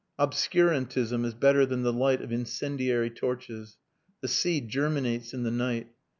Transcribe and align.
Obscurantism 0.17 1.23
is 1.23 1.35
better 1.35 1.63
than 1.63 1.83
the 1.83 1.93
light 1.93 2.23
of 2.23 2.31
incendiary 2.31 3.11
torches. 3.11 3.77
The 4.21 4.27
seed 4.29 4.67
germinates 4.67 5.31
in 5.31 5.43
the 5.43 5.51
night. 5.51 5.89